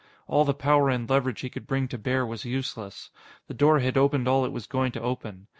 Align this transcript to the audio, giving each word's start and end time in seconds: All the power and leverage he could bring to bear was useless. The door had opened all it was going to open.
All 0.25 0.45
the 0.45 0.55
power 0.55 0.89
and 0.89 1.07
leverage 1.07 1.41
he 1.41 1.49
could 1.51 1.67
bring 1.67 1.87
to 1.89 1.97
bear 1.99 2.25
was 2.25 2.43
useless. 2.43 3.11
The 3.45 3.53
door 3.53 3.77
had 3.81 3.97
opened 3.99 4.27
all 4.27 4.43
it 4.45 4.51
was 4.51 4.65
going 4.65 4.91
to 4.93 5.01
open. 5.01 5.45